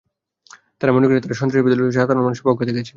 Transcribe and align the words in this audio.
তাঁরা 0.79 0.91
মনে 0.95 1.05
করছেন, 1.05 1.23
তাঁরা 1.25 1.39
সন্ত্রাসের 1.41 1.63
বিরুদ্ধে 1.65 1.79
লড়ছেন, 1.81 1.97
সাধারণ 2.01 2.23
মানুষের 2.27 2.45
পক্ষে 2.47 2.65
থাকছেন। 2.67 2.89